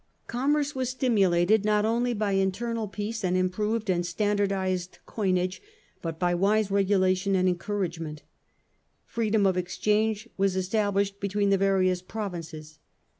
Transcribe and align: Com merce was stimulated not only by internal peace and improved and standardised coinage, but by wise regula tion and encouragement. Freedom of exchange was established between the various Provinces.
Com 0.25 0.53
merce 0.53 0.73
was 0.73 0.89
stimulated 0.89 1.63
not 1.63 1.85
only 1.85 2.15
by 2.15 2.31
internal 2.31 2.87
peace 2.87 3.23
and 3.23 3.37
improved 3.37 3.87
and 3.87 4.03
standardised 4.03 4.97
coinage, 5.05 5.61
but 6.01 6.17
by 6.17 6.33
wise 6.33 6.71
regula 6.71 7.13
tion 7.13 7.35
and 7.35 7.47
encouragement. 7.47 8.23
Freedom 9.05 9.45
of 9.45 9.57
exchange 9.57 10.27
was 10.37 10.55
established 10.55 11.19
between 11.19 11.51
the 11.51 11.55
various 11.59 12.01
Provinces. 12.01 12.79